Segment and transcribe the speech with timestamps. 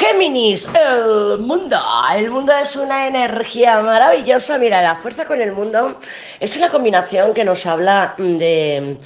[0.00, 1.76] Géminis, el mundo.
[2.16, 4.56] El mundo es una energía maravillosa.
[4.56, 5.98] Mira, la fuerza con el mundo
[6.40, 8.96] es una combinación que nos habla de,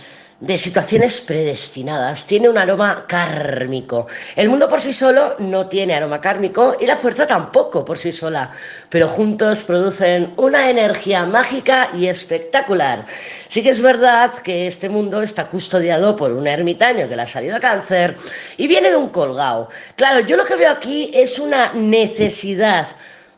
[0.45, 2.27] de situaciones predestinadas.
[2.27, 4.07] Tiene un aroma kármico.
[4.37, 8.13] El mundo por sí solo no tiene aroma kármico y la fuerza tampoco por sí
[8.13, 8.51] sola.
[8.91, 13.07] Pero juntos producen una energía mágica y espectacular.
[13.49, 17.27] Sí que es verdad que este mundo está custodiado por un ermitaño que le ha
[17.27, 18.17] salido a cáncer
[18.59, 19.71] y viene de un colgado.
[19.97, 22.89] Claro, yo lo que veo aquí es una necesidad,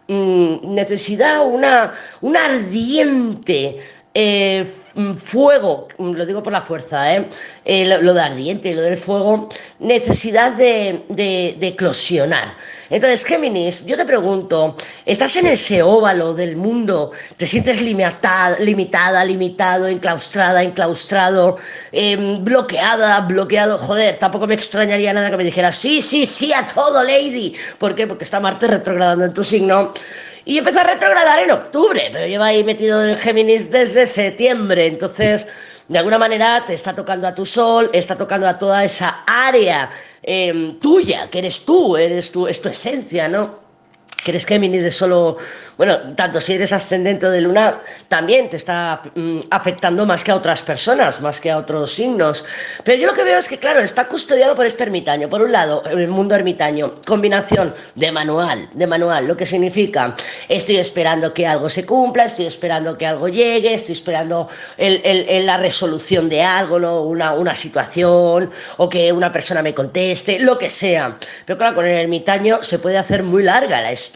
[0.08, 3.80] mmm, necesidad, una, una ardiente
[4.18, 4.72] eh,
[5.22, 7.28] fuego, lo digo por la fuerza, ¿eh?
[7.66, 12.54] Eh, lo, lo, de ardiente, lo del fuego, necesidad de, de, de, eclosionar.
[12.88, 14.74] Entonces, Géminis, yo te pregunto,
[15.04, 17.12] ¿estás en ese óvalo del mundo?
[17.36, 21.58] ¿Te sientes limitada, limitada limitado, enclaustrada, enclaustrado,
[21.92, 23.76] eh, bloqueada, bloqueado?
[23.76, 27.54] Joder, tampoco me extrañaría nada que me dijeras, sí, sí, sí, a todo, lady.
[27.78, 28.06] ¿Por qué?
[28.06, 29.92] Porque está Marte retrogradando en tu signo
[30.46, 35.46] y empezó a retrogradar en octubre, pero lleva ahí metido en Géminis desde septiembre, entonces
[35.88, 39.90] de alguna manera te está tocando a tu sol, está tocando a toda esa área
[40.22, 43.65] eh, tuya, que eres tú, eres tu, es tu esencia, ¿no?
[44.26, 45.36] Que eres Géminis de solo,
[45.76, 50.34] bueno, tanto si eres ascendente de luna, también te está mm, afectando más que a
[50.34, 52.44] otras personas, más que a otros signos.
[52.82, 55.30] Pero yo lo que veo es que, claro, está custodiado por este ermitaño.
[55.30, 60.16] Por un lado, el mundo ermitaño, combinación de manual, de manual, lo que significa,
[60.48, 65.28] estoy esperando que algo se cumpla, estoy esperando que algo llegue, estoy esperando el, el,
[65.28, 67.02] el, la resolución de algo, ¿no?
[67.02, 71.16] una, una situación, o que una persona me conteste, lo que sea.
[71.44, 74.15] Pero claro, con el ermitaño se puede hacer muy larga la espera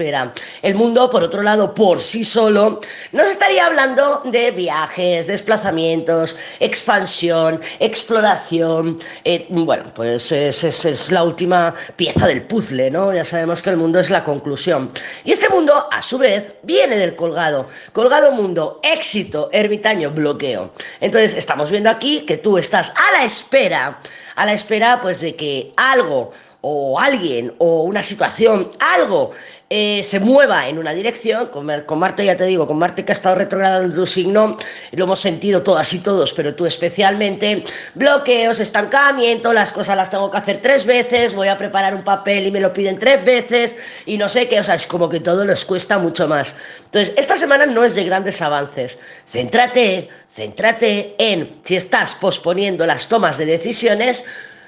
[0.63, 2.81] El mundo, por otro lado, por sí solo,
[3.13, 8.99] nos estaría hablando de viajes, desplazamientos, expansión, exploración.
[9.25, 13.13] Eh, bueno, pues es, es, es, la última pieza del puzzle, ¿no?
[13.13, 14.91] Ya sabemos que el mundo es la conclusión.
[15.25, 17.67] Y este mundo, a su vez, viene del colgado.
[17.93, 20.73] Colgado mundo, éxito, ermitaño, bloqueo.
[21.01, 24.01] Entonces, estamos viendo aquí que tú estás a la espera,
[24.37, 29.33] a la espera, pues, de que algo o alguien o una situación, algo
[29.73, 33.13] eh, se mueva en una dirección, con, con, Marte ya te digo, con Marte que
[33.13, 34.57] ha estado retrogradando en tu signo,
[34.91, 37.63] lo hemos sentido todas y todos, pero tú especialmente,
[37.95, 42.49] bloqueos, estancamiento, las cosas las tengo que hacer tres veces, voy a preparar un papel
[42.49, 45.21] y me lo piden tres veces y no sé qué, o sea, es como que
[45.21, 46.53] todo les cuesta mucho más.
[46.87, 53.07] Entonces, esta semana no es de grandes avances, céntrate, céntrate en si estás posponiendo las
[53.07, 54.25] tomas de decisiones,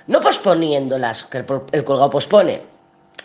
[0.06, 1.38] no posponiéndolas, que
[1.72, 2.62] el, colgado pospone,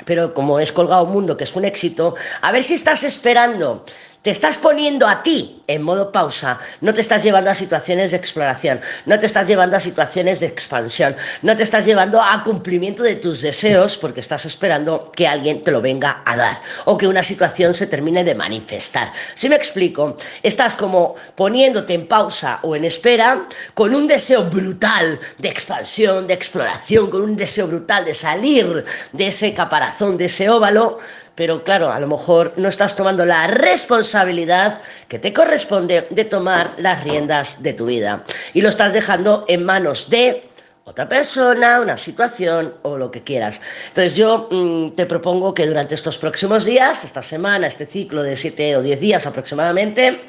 [0.06, 3.84] pero como es Colgado Mundo, que es un éxito, a ver si estás esperando,
[4.22, 8.18] te estás poniendo a ti en modo pausa, no te estás llevando a situaciones de
[8.18, 13.04] exploración, no te estás llevando a situaciones de expansión, no te estás llevando a cumplimiento
[13.04, 17.08] de tus deseos porque estás esperando que alguien te lo venga a dar o que
[17.08, 19.12] una situación se termine de manifestar.
[19.36, 25.20] Si me explico, estás como poniéndote en pausa o en espera con un deseo brutal
[25.38, 30.50] de expansión, de exploración, con un deseo brutal de salir de ese caparazón, de ese
[30.50, 31.00] óvalo,
[31.38, 36.74] pero claro, a lo mejor no estás tomando la responsabilidad que te corresponde de tomar
[36.78, 38.24] las riendas de tu vida
[38.56, 40.42] y lo estás dejando en manos de
[40.86, 43.62] otra persona, una situación o lo que quieras.
[43.90, 48.36] Entonces yo mmm, te propongo que durante estos próximos días, esta semana, este ciclo de
[48.36, 50.22] 7 o 10 días aproximadamente,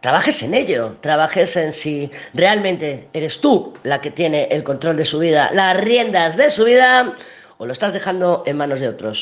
[0.00, 5.04] trabajes en ello, trabajes en si realmente eres tú la que tiene el control de
[5.04, 7.14] su vida, las riendas de su vida,
[7.60, 9.18] o lo estás dejando en manos de otros.